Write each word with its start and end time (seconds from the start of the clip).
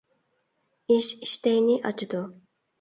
ئىش 0.95 1.11
ئىشتەينى 1.21 1.79
ئاچىدۇ. 1.93 2.27